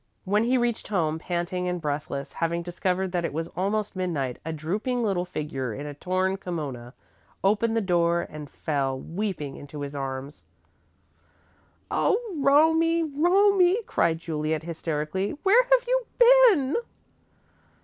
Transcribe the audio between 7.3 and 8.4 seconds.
opened the door